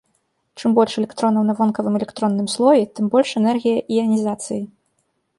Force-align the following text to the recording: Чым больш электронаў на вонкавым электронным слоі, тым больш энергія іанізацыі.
Чым 0.59 0.69
больш 0.77 0.93
электронаў 0.99 1.43
на 1.49 1.53
вонкавым 1.59 1.97
электронным 1.99 2.47
слоі, 2.53 2.87
тым 2.99 3.05
больш 3.17 3.29
энергія 3.41 3.77
іанізацыі. 3.99 4.59